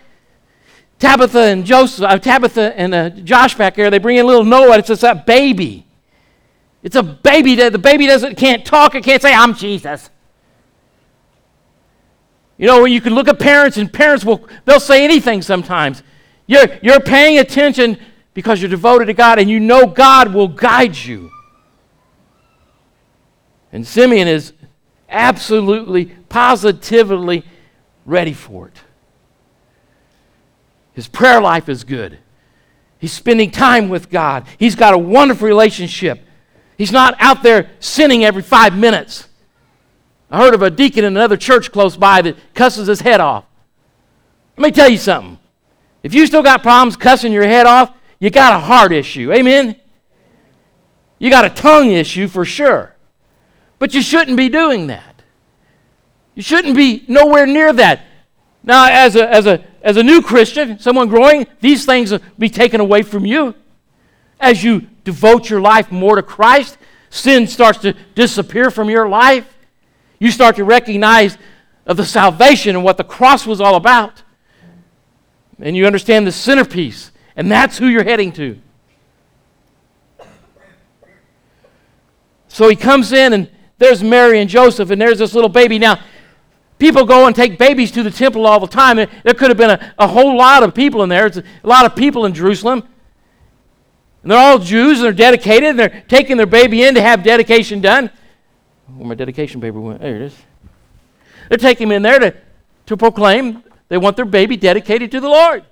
[1.00, 4.78] Tabitha and Joseph, uh, Tabitha and uh, Josh back there, they bring in little Noah,
[4.78, 5.86] it's just that baby.
[6.84, 10.10] It's a baby that the baby doesn't can't talk, it can't say, I'm Jesus.
[12.58, 16.04] You know, you can look at parents, and parents will they'll say anything sometimes.
[16.46, 17.98] You're, you're paying attention
[18.34, 21.32] because you're devoted to God and you know God will guide you.
[23.72, 24.54] And Simeon is
[25.10, 27.44] absolutely, positively
[28.06, 28.82] ready for it.
[30.94, 32.20] His prayer life is good.
[33.00, 34.46] He's spending time with God.
[34.58, 36.22] He's got a wonderful relationship.
[36.78, 39.28] He's not out there sinning every five minutes.
[40.30, 43.46] I heard of a deacon in another church close by that cusses his head off.
[44.58, 45.38] Let me tell you something.
[46.04, 49.32] If you still got problems cussing your head off, you got a heart issue.
[49.34, 49.76] Amen?
[51.20, 52.91] You got a tongue issue for sure.
[53.82, 55.24] But you shouldn't be doing that.
[56.36, 58.04] You shouldn't be nowhere near that.
[58.62, 62.48] Now, as a, as a, as a new Christian, someone growing, these things will be
[62.48, 63.56] taken away from you.
[64.40, 66.78] As you devote your life more to Christ,
[67.10, 69.52] sin starts to disappear from your life.
[70.20, 71.40] You start to recognize
[71.88, 74.22] of the salvation and what the cross was all about.
[75.60, 78.62] And you understand the centerpiece, and that's who you're heading to.
[82.48, 83.50] So he comes in, and
[83.82, 85.80] there's Mary and Joseph, and there's this little baby.
[85.80, 86.00] Now,
[86.78, 88.98] people go and take babies to the temple all the time.
[88.98, 91.26] There could have been a, a whole lot of people in there.
[91.26, 92.84] It's a lot of people in Jerusalem.
[94.22, 97.24] And they're all Jews and they're dedicated and they're taking their baby in to have
[97.24, 98.12] dedication done.
[98.86, 100.00] Where my dedication paper went?
[100.00, 100.38] There it is.
[101.50, 102.36] They're taking him in there to,
[102.86, 105.66] to proclaim they want their baby dedicated to the Lord.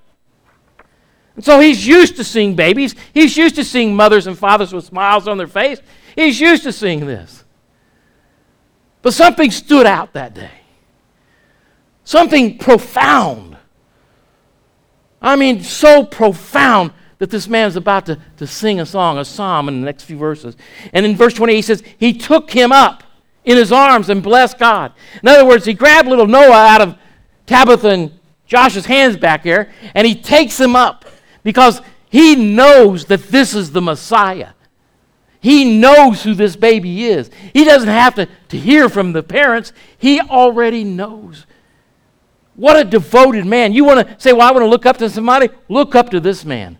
[1.36, 2.96] And so he's used to seeing babies.
[3.14, 5.80] He's used to seeing mothers and fathers with smiles on their face.
[6.16, 7.46] He's used to seeing this.
[9.02, 10.52] But something stood out that day.
[12.04, 13.58] Something profound.
[15.22, 19.26] I mean, so profound that this man is about to, to sing a song, a
[19.26, 20.56] psalm in the next few verses.
[20.94, 23.04] And in verse 28, he says, He took him up
[23.44, 24.94] in his arms and blessed God.
[25.22, 26.98] In other words, he grabbed little Noah out of
[27.46, 31.06] Tabitha and Josh's hands back there, and he takes him up
[31.44, 34.50] because he knows that this is the Messiah.
[35.42, 37.30] He knows who this baby is.
[37.54, 41.46] He doesn't have to, to hear from the parents, he already knows.
[42.56, 43.72] What a devoted man.
[43.72, 45.50] You want to say, Well, I want to look up to somebody?
[45.70, 46.78] Look up to this man.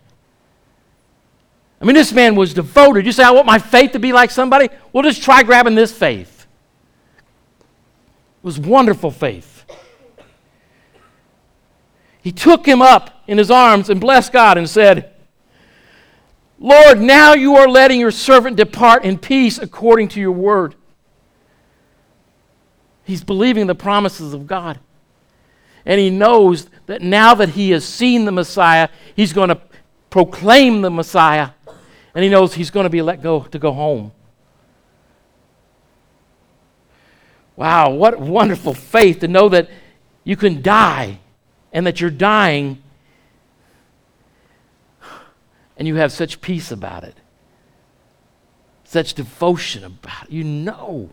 [1.80, 3.06] I mean, this man was devoted.
[3.06, 4.68] You say, I want my faith to be like somebody?
[4.92, 6.46] Well, just try grabbing this faith.
[8.42, 9.64] It was wonderful faith.
[12.22, 15.14] He took him up in his arms and blessed God and said,
[16.62, 20.74] Lord, now you are letting your servant depart in peace according to your word.
[23.02, 24.78] He's believing the promises of God.
[25.86, 29.58] And he knows that now that he has seen the Messiah, he's going to
[30.10, 31.50] proclaim the Messiah
[32.14, 34.12] and he knows he's going to be let go to go home.
[37.56, 39.70] Wow, what wonderful faith to know that
[40.24, 41.20] you can die
[41.72, 42.82] and that you're dying
[45.80, 47.16] and you have such peace about it,
[48.84, 50.30] such devotion about it.
[50.30, 51.08] You know,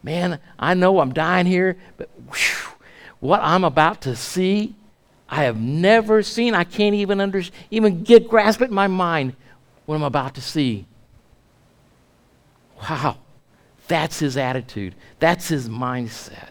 [0.00, 2.74] man, I know I'm dying here, but whew,
[3.18, 4.76] what I'm about to see,
[5.28, 6.54] I have never seen.
[6.54, 7.42] I can't even under,
[7.72, 9.34] even get grasp it in my mind
[9.86, 10.86] what I'm about to see.
[12.82, 13.16] Wow,
[13.88, 14.94] that's his attitude.
[15.18, 16.50] That's his mindset.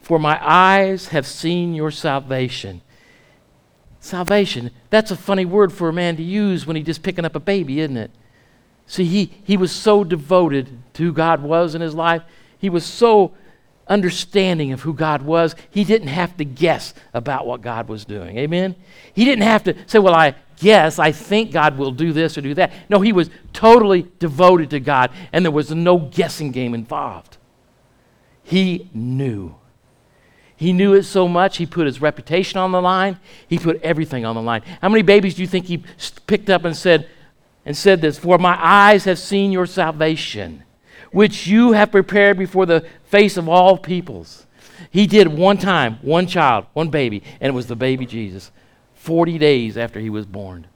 [0.00, 2.82] For my eyes have seen your salvation.
[4.06, 7.34] Salvation, that's a funny word for a man to use when he's just picking up
[7.34, 8.10] a baby, isn't it?
[8.86, 12.22] See, he, he was so devoted to who God was in his life.
[12.58, 13.34] He was so
[13.88, 15.54] understanding of who God was.
[15.70, 18.38] He didn't have to guess about what God was doing.
[18.38, 18.76] Amen?
[19.12, 22.40] He didn't have to say, Well, I guess, I think God will do this or
[22.40, 22.72] do that.
[22.88, 27.36] No, he was totally devoted to God, and there was no guessing game involved.
[28.42, 29.56] He knew.
[30.56, 33.18] He knew it so much, he put his reputation on the line.
[33.46, 34.62] He put everything on the line.
[34.80, 35.84] How many babies do you think he
[36.26, 37.08] picked up and said,
[37.66, 40.62] and said this, For my eyes have seen your salvation,
[41.12, 44.46] which you have prepared before the face of all peoples.
[44.90, 48.50] He did one time, one child, one baby, and it was the baby Jesus,
[48.94, 50.66] 40 days after he was born.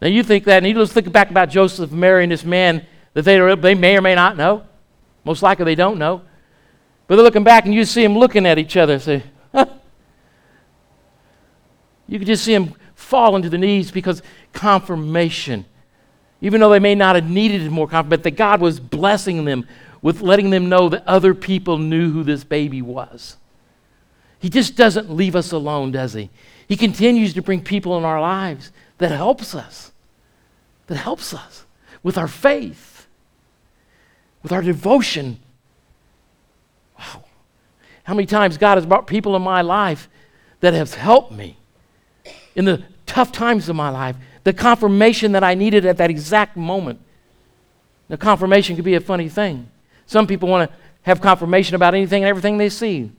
[0.00, 3.22] Now you think that, and you just think back about Joseph and this man that
[3.22, 4.64] they, they may or may not know.
[5.24, 6.22] Most likely they don't know.
[7.06, 9.66] But they're looking back and you see them looking at each other and say, huh.
[12.08, 15.64] You could just see them falling to the knees because confirmation,
[16.40, 19.66] even though they may not have needed more confirmation, but that God was blessing them
[20.00, 23.36] with letting them know that other people knew who this baby was.
[24.38, 26.28] He just doesn't leave us alone, does he?
[26.68, 29.92] He continues to bring people in our lives that helps us,
[30.86, 31.64] that helps us
[32.02, 33.06] with our faith,
[34.42, 35.38] with our devotion.
[38.04, 40.08] How many times God has brought people in my life
[40.60, 41.58] that have helped me
[42.54, 46.56] in the tough times of my life, the confirmation that I needed at that exact
[46.56, 47.00] moment.
[48.08, 49.68] The confirmation could be a funny thing.
[50.06, 53.10] Some people want to have confirmation about anything and everything they see.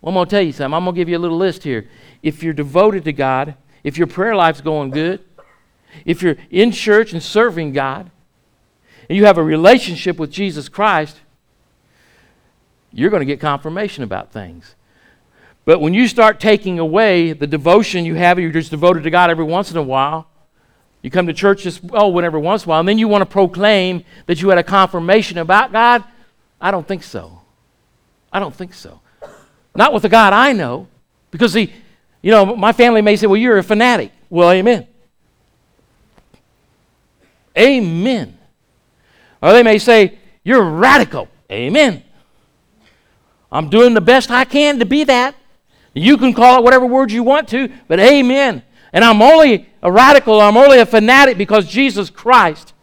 [0.00, 0.74] Well, I'm going to tell you something.
[0.74, 1.88] I'm going to give you a little list here.
[2.22, 5.24] If you're devoted to God, if your prayer life's going good,
[6.04, 8.10] if you're in church and serving God,
[9.08, 11.20] and you have a relationship with Jesus Christ,
[12.94, 14.74] you're going to get confirmation about things.
[15.64, 19.30] But when you start taking away the devotion you have, you're just devoted to God
[19.30, 20.28] every once in a while.
[21.02, 23.22] You come to church just, oh, whenever once in a while, and then you want
[23.22, 26.04] to proclaim that you had a confirmation about God.
[26.60, 27.42] I don't think so.
[28.32, 29.00] I don't think so.
[29.74, 30.88] Not with the God I know.
[31.30, 31.72] Because, see,
[32.22, 34.12] you know, my family may say, well, you're a fanatic.
[34.30, 34.86] Well, amen.
[37.58, 38.38] Amen.
[39.42, 41.28] Or they may say, you're radical.
[41.50, 42.02] Amen.
[43.54, 45.36] I'm doing the best I can to be that.
[45.94, 48.64] You can call it whatever words you want to, but amen.
[48.92, 52.74] And I'm only a radical, I'm only a fanatic because Jesus Christ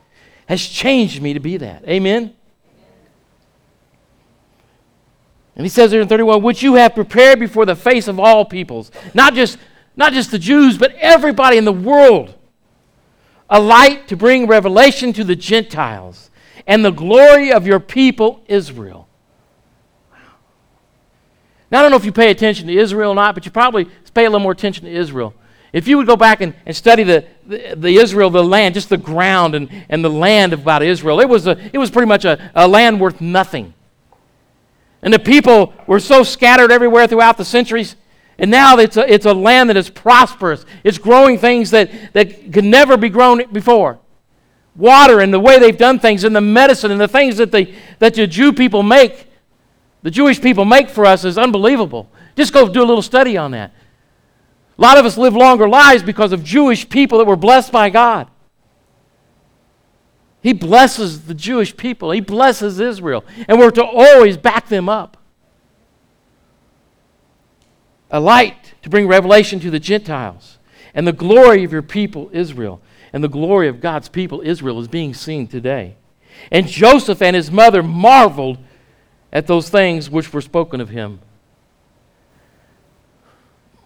[0.46, 1.86] has changed me to be that.
[1.88, 2.34] Amen.
[5.58, 8.46] And he says there in 31, which you have prepared before the face of all
[8.46, 9.58] peoples, not just,
[9.98, 12.34] not just the Jews, but everybody in the world,
[13.50, 16.32] a light to bring revelation to the Gentiles
[16.65, 19.10] and the glory of your people Israel.
[21.72, 23.86] Now, I don't know if you pay attention to Israel or not, but you probably
[24.13, 25.34] pay a little more attention to Israel.
[25.72, 28.90] If you would go back and, and study the, the, the, Israel, the land, just
[28.90, 32.26] the ground and, and the land about Israel, it was, a, it was pretty much
[32.26, 33.74] a, a land worth nothing.
[35.02, 37.96] And the people were so scattered everywhere throughout the centuries.
[38.38, 40.65] And now it's a, it's a land that is prosperous.
[40.84, 44.00] It's growing things that, that could never be grown before.
[44.76, 47.76] Water and the way they've done things and the medicine and the things that, they,
[48.00, 49.31] that the Jew people make
[50.04, 52.10] the Jewish people make for us is unbelievable.
[52.35, 53.73] Just go do a little study on that.
[54.77, 57.89] A lot of us live longer lives because of Jewish people that were blessed by
[57.89, 58.27] God.
[60.41, 65.17] He blesses the Jewish people, He blesses Israel, and we're to always back them up.
[68.10, 70.58] A light to bring revelation to the Gentiles,
[70.95, 72.81] and the glory of your people, Israel,
[73.13, 75.95] and the glory of God's people, Israel, is being seen today.
[76.52, 78.58] And Joseph and his mother marveled
[79.32, 81.19] at those things which were spoken of him.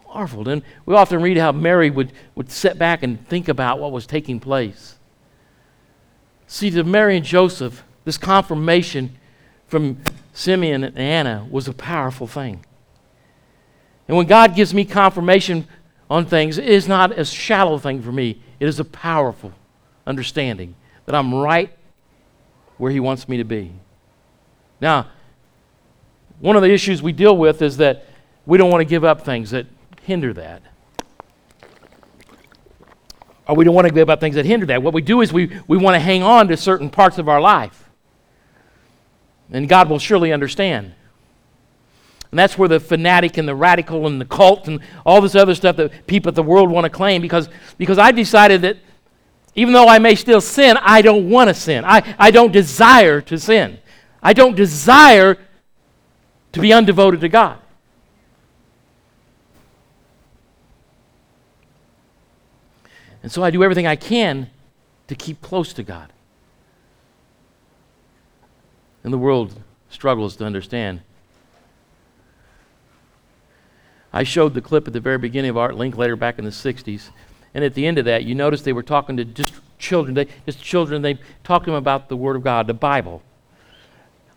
[0.08, 0.48] Marveled.
[0.48, 4.08] And we often read how Mary would, would sit back and think about what was
[4.08, 4.96] taking place.
[6.48, 9.18] See, to Mary and Joseph, this confirmation
[9.68, 9.98] from
[10.34, 12.64] Simeon and Anna was a powerful thing.
[14.08, 15.68] And when God gives me confirmation
[16.10, 19.52] on things, it is not a shallow thing for me, it is a powerful
[20.06, 20.76] understanding
[21.06, 21.72] that I'm right
[22.78, 23.72] where He wants me to be.
[24.80, 25.08] Now,
[26.40, 28.06] one of the issues we deal with is that
[28.46, 29.66] we don't want to give up things that
[30.02, 30.62] hinder that.
[33.48, 34.82] Or we don't want to give up things that hinder that.
[34.82, 37.40] What we do is we, we want to hang on to certain parts of our
[37.40, 37.90] life.
[39.52, 40.94] And God will surely understand.
[42.32, 45.56] And that's where the fanatic and the radical and the cult and all this other
[45.56, 48.78] stuff that people of the world want to claim because, because I've decided that
[49.54, 51.86] even though I may still sin, I don't want to sin.
[51.86, 53.80] I, I don't desire to sin.
[54.22, 55.38] I don't desire
[56.56, 57.60] to be undevoted to God.
[63.22, 64.50] And so I do everything I can
[65.08, 66.14] to keep close to God.
[69.04, 71.02] And the world struggles to understand.
[74.14, 77.10] I showed the clip at the very beginning of Art Linkletter back in the 60s.
[77.54, 80.14] And at the end of that, you notice they were talking to just children.
[80.14, 83.24] They, just children, they talked to them about the Word of God, the Bible.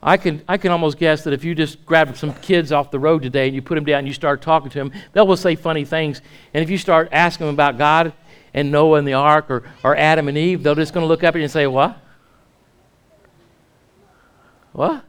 [0.02, 3.00] I can, I can almost guess that if you just grab some kids off the
[3.00, 5.36] road today and you put them down and you start talking to them, they will
[5.36, 6.22] say funny things.
[6.54, 8.12] And if you start asking them about God
[8.54, 11.24] and Noah and the ark or, or Adam and Eve, they're just going to look
[11.24, 11.98] up at you and say, What?
[14.72, 15.04] What?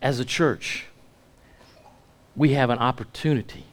[0.00, 0.86] As a church,
[2.34, 3.67] we have an opportunity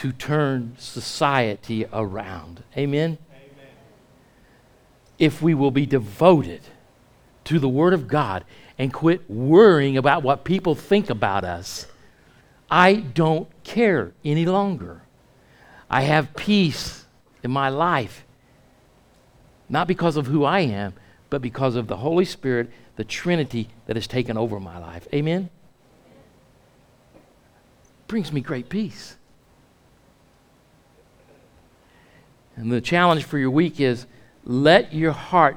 [0.00, 2.62] to turn society around.
[2.74, 3.18] Amen?
[3.30, 3.68] Amen?
[5.18, 6.62] If we will be devoted
[7.44, 8.46] to the Word of God
[8.78, 11.86] and quit worrying about what people think about us,
[12.70, 15.02] I don't care any longer.
[15.90, 17.04] I have peace
[17.42, 18.24] in my life,
[19.68, 20.94] not because of who I am,
[21.28, 25.06] but because of the Holy Spirit, the Trinity that has taken over my life.
[25.12, 25.50] Amen?
[28.06, 29.18] Brings me great peace.
[32.60, 34.06] And the challenge for your week is
[34.44, 35.56] let your heart,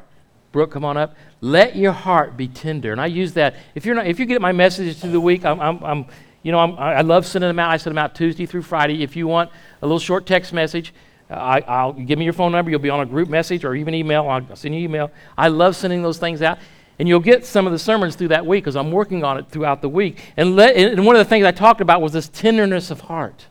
[0.53, 1.15] Brooke, come on up.
[1.41, 2.93] Let your heart be tender.
[2.93, 3.55] And I use that.
[3.75, 6.05] If you're not, if you get my messages through the week, I'm, I'm, I'm
[6.43, 7.71] you know, I'm, i love sending them out.
[7.71, 9.03] I send them out Tuesday through Friday.
[9.03, 9.51] If you want
[9.81, 10.93] a little short text message,
[11.29, 12.71] uh, I, will give me your phone number.
[12.71, 14.29] You'll be on a group message or even email.
[14.29, 15.11] I'll send you email.
[15.37, 16.57] I love sending those things out.
[16.99, 19.49] And you'll get some of the sermons through that week because I'm working on it
[19.49, 20.21] throughout the week.
[20.37, 23.47] And, let, and one of the things I talked about was this tenderness of heart.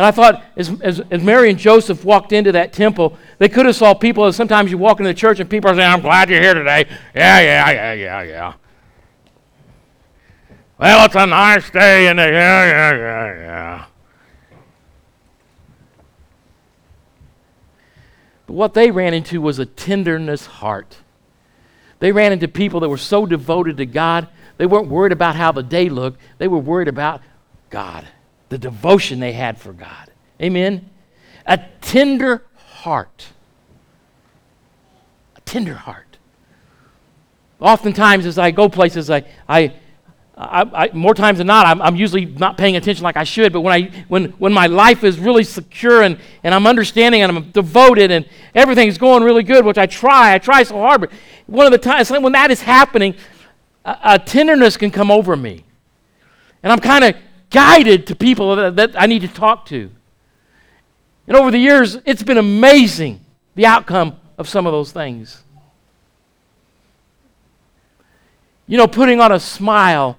[0.00, 3.66] And I thought, as, as, as, Mary and Joseph walked into that temple, they could
[3.66, 4.24] have saw people.
[4.24, 6.54] As sometimes you walk into the church and people are saying, "I'm glad you're here
[6.54, 8.52] today." Yeah, yeah, yeah, yeah, yeah.
[10.78, 13.84] Well, it's a nice day, and yeah, yeah, yeah, yeah.
[18.46, 20.96] But what they ran into was a tenderness heart.
[21.98, 25.52] They ran into people that were so devoted to God, they weren't worried about how
[25.52, 26.18] the day looked.
[26.38, 27.20] They were worried about
[27.68, 28.08] God
[28.50, 30.10] the devotion they had for God.
[30.42, 30.90] Amen?
[31.46, 33.28] A tender heart.
[35.36, 36.18] A tender heart.
[37.60, 39.74] Oftentimes, as I go places, I, I,
[40.36, 43.52] I, I more times than not, I'm, I'm, usually not paying attention like I should.
[43.52, 47.36] But when, I, when, when my life is really secure and, and I'm understanding and
[47.36, 51.02] I'm devoted and everything's going really good, which I try, I try so hard.
[51.02, 51.12] But
[51.46, 53.14] one of the times when that is happening,
[53.84, 55.64] a, a tenderness can come over me.
[56.62, 57.14] And I'm kind of
[57.50, 59.90] guided to people that, that I need to talk to.
[61.26, 63.24] And over the years, it's been amazing
[63.54, 65.42] the outcome of some of those things.
[68.66, 70.18] You know, putting on a smile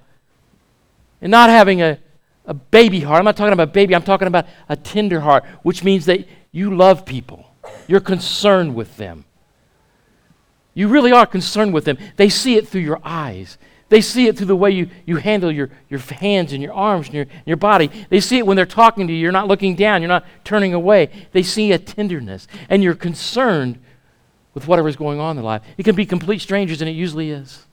[1.21, 1.99] and not having a,
[2.45, 3.19] a baby heart.
[3.19, 6.75] I'm not talking about baby, I'm talking about a tender heart, which means that you
[6.75, 7.45] love people,
[7.87, 9.25] you're concerned with them.
[10.73, 11.97] You really are concerned with them.
[12.15, 13.57] They see it through your eyes.
[13.91, 17.07] They see it through the way you, you handle your, your hands and your arms
[17.07, 17.91] and your, your body.
[18.09, 19.19] They see it when they're talking to you.
[19.19, 21.09] You're not looking down, you're not turning away.
[21.33, 23.79] They see a tenderness, and you're concerned
[24.53, 25.63] with whatever's going on in their life.
[25.77, 27.65] It can be complete strangers, and it usually is.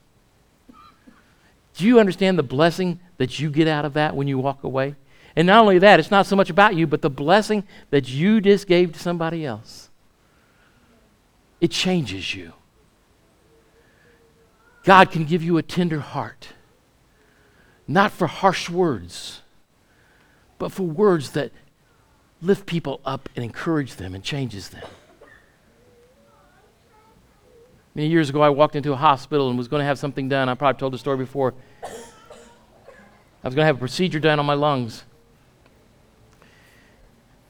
[1.75, 4.95] Do you understand the blessing that you get out of that when you walk away?
[5.37, 8.41] And not only that, it's not so much about you, but the blessing that you
[8.41, 9.89] just gave to somebody else.
[11.61, 12.51] It changes you.
[14.83, 16.49] God can give you a tender heart,
[17.87, 19.41] not for harsh words,
[20.57, 21.51] but for words that
[22.41, 24.87] lift people up and encourage them and changes them.
[27.95, 30.47] Many years ago, I walked into a hospital and was going to have something done.
[30.47, 31.53] I probably told the story before.
[31.83, 35.03] I was going to have a procedure done on my lungs.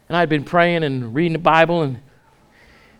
[0.07, 1.99] And I had been praying and reading the Bible, and,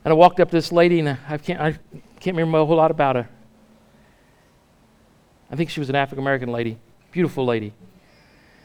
[0.05, 1.79] and I walked up to this lady, and I can't, I
[2.19, 3.29] can't remember a whole lot about her.
[5.51, 6.77] I think she was an African American lady,
[7.11, 7.73] beautiful lady.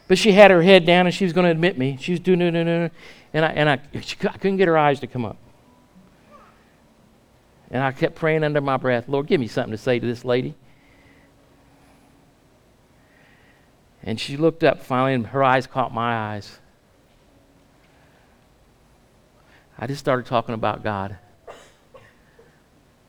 [0.07, 1.97] But she had her head down and she was going to admit me.
[1.99, 2.89] She was doing no, no, no,
[3.33, 5.37] and I and I, she, I couldn't get her eyes to come up.
[7.71, 10.23] And I kept praying under my breath, Lord, give me something to say to this
[10.23, 10.55] lady.
[14.03, 16.59] And she looked up finally, and her eyes caught my eyes.
[19.79, 21.17] I just started talking about God.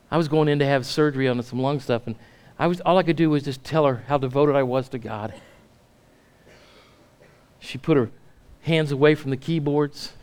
[0.09, 2.15] I was going in to have surgery on some lung stuff, and
[2.59, 4.97] I was all I could do was just tell her how devoted I was to
[4.97, 5.33] God.
[7.59, 8.09] She put her
[8.61, 10.13] hands away from the keyboards.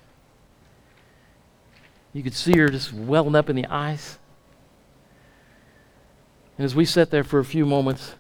[2.13, 4.19] You could see her just welling up in the eyes.
[6.57, 8.15] And as we sat there for a few moments,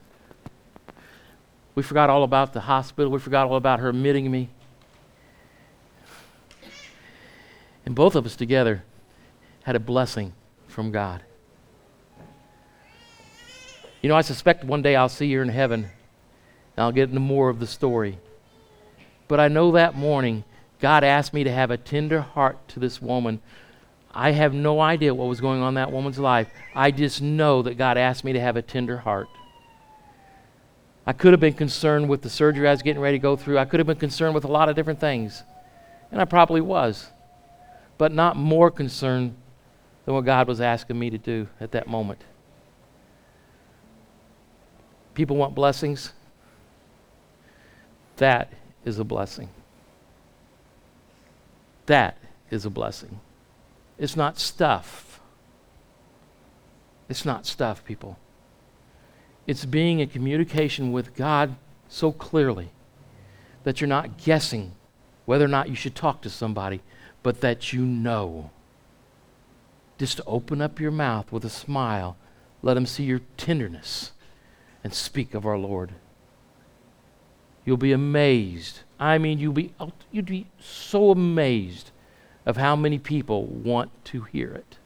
[1.74, 3.10] we forgot all about the hospital.
[3.10, 4.48] We forgot all about her admitting me.
[7.86, 8.84] And both of us together
[9.64, 10.32] had a blessing
[10.66, 11.22] from God.
[14.04, 17.20] You know, I suspect one day I'll see her in heaven and I'll get into
[17.20, 18.18] more of the story.
[19.28, 20.44] But I know that morning
[20.78, 23.40] God asked me to have a tender heart to this woman.
[24.12, 26.48] I have no idea what was going on in that woman's life.
[26.74, 29.28] I just know that God asked me to have a tender heart.
[31.06, 33.58] I could have been concerned with the surgery I was getting ready to go through.
[33.58, 35.44] I could have been concerned with a lot of different things.
[36.12, 37.10] And I probably was
[37.96, 39.34] but not more concerned
[40.04, 42.20] than what God was asking me to do at that moment.
[45.14, 46.12] People want blessings.
[48.16, 48.52] That
[48.84, 49.48] is a blessing.
[51.86, 52.18] That
[52.50, 53.20] is a blessing.
[53.98, 55.20] It's not stuff.
[57.08, 58.18] It's not stuff, people.
[59.46, 61.56] It's being in communication with God
[61.88, 62.70] so clearly
[63.62, 64.72] that you're not guessing
[65.26, 66.80] whether or not you should talk to somebody
[67.22, 68.50] but that you know.
[69.98, 72.16] Just open up your mouth with a smile.
[72.62, 74.12] Let them see your tenderness
[74.84, 75.92] and speak of our Lord.
[77.64, 78.80] You'll be amazed.
[79.00, 79.72] I mean, you'll be,
[80.12, 81.90] you'd be so amazed
[82.46, 84.78] of how many people want to hear it.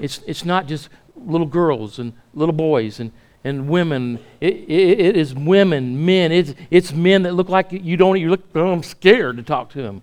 [0.00, 3.12] It's, it's not just little girls and little boys and,
[3.44, 4.18] and women.
[4.40, 6.32] It, it, it is women, men.
[6.32, 9.70] It's, it's men that look like you don't, you look, oh, I'm scared to talk
[9.70, 10.02] to them.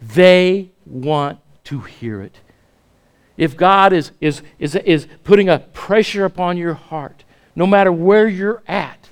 [0.00, 2.40] They want to hear it.
[3.36, 7.24] If God is, is, is, is putting a pressure upon your heart,
[7.54, 9.08] no matter where you're at,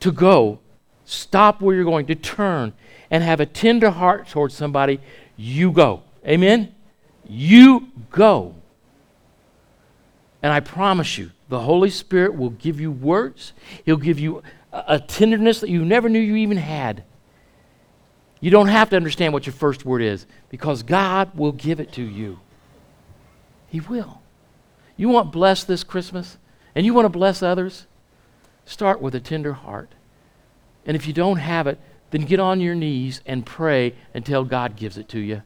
[0.00, 0.58] to go,
[1.04, 2.72] stop where you're going, to turn
[3.10, 5.00] and have a tender heart towards somebody,
[5.36, 6.02] you go.
[6.26, 6.74] Amen?
[7.28, 8.54] You go.
[10.42, 13.52] And I promise you, the Holy Spirit will give you words.
[13.84, 14.42] He'll give you
[14.72, 17.04] a, a tenderness that you never knew you even had.
[18.40, 21.92] You don't have to understand what your first word is because God will give it
[21.92, 22.38] to you.
[23.70, 24.20] He will.
[24.96, 26.36] You want blessed this Christmas
[26.74, 27.86] and you want to bless others?
[28.64, 29.94] Start with a tender heart.
[30.84, 34.76] And if you don't have it, then get on your knees and pray until God
[34.76, 35.42] gives it to you.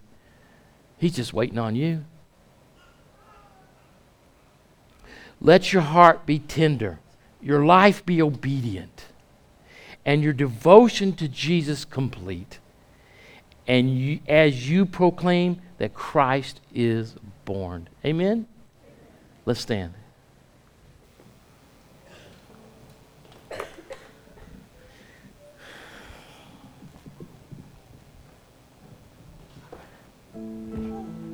[0.98, 2.04] He's just waiting on you.
[5.40, 7.00] Let your heart be tender,
[7.42, 9.06] your life be obedient,
[10.06, 12.58] and your devotion to Jesus complete
[13.66, 17.14] and you, as you proclaim that Christ is
[17.44, 17.88] born.
[18.04, 18.46] Amen?
[19.46, 19.94] Let's stand.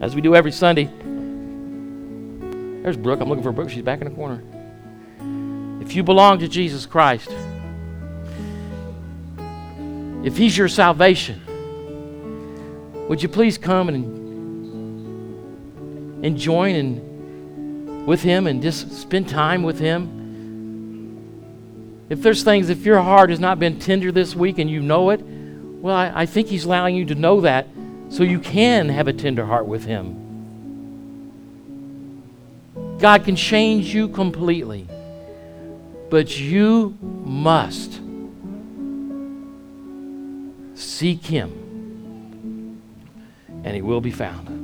[0.01, 0.89] As we do every Sunday.
[2.83, 3.21] There's Brooke.
[3.21, 3.69] I'm looking for Brooke.
[3.69, 4.43] She's back in the corner.
[5.83, 7.31] If you belong to Jesus Christ,
[10.25, 11.43] if He's your salvation,
[13.09, 14.20] would you please come and,
[16.23, 20.18] and join and with Him and just spend time with Him?
[22.09, 25.11] If there's things, if your heart has not been tender this week and you know
[25.11, 27.68] it, well, I, I think He's allowing you to know that
[28.09, 30.16] so you can have a tender heart with Him.
[32.99, 34.87] God can change you completely,
[36.11, 38.01] but you must
[40.75, 41.61] seek Him
[43.64, 44.60] and he will be found.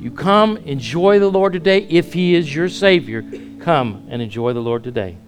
[0.00, 1.86] You come, enjoy the Lord today.
[1.90, 3.22] If he is your Savior,
[3.60, 5.18] come and enjoy the Lord today.